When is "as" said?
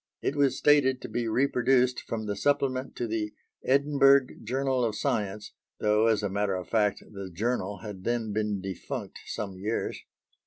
6.07-6.23